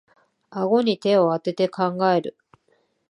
[0.49, 2.35] あごに手をあてて考える